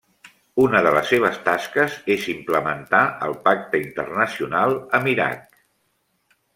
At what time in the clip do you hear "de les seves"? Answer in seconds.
0.87-1.37